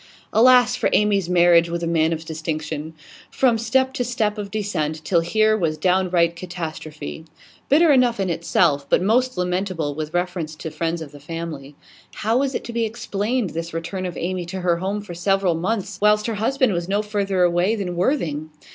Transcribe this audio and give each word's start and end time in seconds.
Alas 0.33 0.75
for 0.75 0.89
Amy's 0.93 1.29
marriage 1.29 1.69
with 1.69 1.83
a 1.83 1.85
man 1.85 2.11
of 2.11 2.25
distinction! 2.25 2.95
From 3.29 3.59
step 3.59 3.93
to 3.93 4.03
step 4.03 4.39
of 4.39 4.49
descent, 4.49 5.05
till 5.05 5.19
here 5.19 5.55
was 5.55 5.77
downright 5.77 6.35
catastrophe. 6.35 7.25
Bitter 7.69 7.91
enough 7.91 8.19
in 8.19 8.27
itself, 8.27 8.89
but 8.89 8.99
most 9.03 9.37
lamentable 9.37 9.93
with 9.93 10.11
reference 10.15 10.55
to 10.55 10.71
the 10.71 10.75
friends 10.75 11.03
of 11.03 11.11
the 11.11 11.19
family. 11.19 11.75
How 12.15 12.37
was 12.39 12.55
it 12.55 12.63
to 12.63 12.73
be 12.73 12.83
explained, 12.83 13.51
this 13.51 13.75
return 13.75 14.07
of 14.07 14.17
Amy 14.17 14.47
to 14.47 14.61
her 14.61 14.77
home 14.77 15.01
for 15.01 15.13
several 15.13 15.53
months, 15.53 15.99
whilst 16.01 16.25
her 16.25 16.33
husband 16.33 16.73
was 16.73 16.89
no 16.89 17.03
further 17.03 17.43
away 17.43 17.75
than 17.75 17.95
Worthing? 17.95 18.49